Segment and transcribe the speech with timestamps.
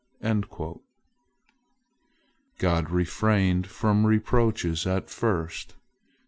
[2.57, 5.75] "God refrained from reproaches at first.